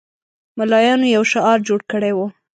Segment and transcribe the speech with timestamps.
[0.57, 2.27] ملایانو یو شعار جوړ کړی وو.